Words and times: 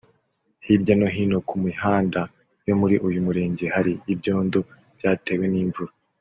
Hirya 0.65 0.93
no 0.99 1.07
hino 1.15 1.37
ku 1.47 1.55
mihanda 1.65 2.21
yo 2.67 2.75
muri 2.81 2.95
uyu 3.07 3.19
murenge 3.25 3.65
hari 3.75 3.91
ibyondo 4.13 4.59
byatewe 4.97 5.45
n’imvura 5.51 5.91